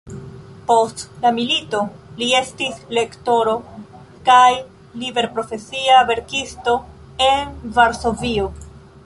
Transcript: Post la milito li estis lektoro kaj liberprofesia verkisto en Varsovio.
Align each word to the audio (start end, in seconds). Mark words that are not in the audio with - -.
Post 0.69 1.01
la 1.25 1.31
milito 1.35 1.81
li 2.21 2.29
estis 2.37 2.79
lektoro 2.99 3.53
kaj 4.31 4.49
liberprofesia 5.05 6.01
verkisto 6.11 6.77
en 7.29 7.55
Varsovio. 7.79 8.51